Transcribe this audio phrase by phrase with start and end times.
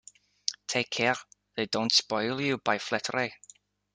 [0.65, 1.13] Take care
[1.55, 3.35] they don't spoil you by flattery.